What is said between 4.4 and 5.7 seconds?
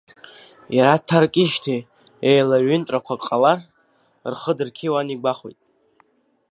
дырқьиауан игәахәит.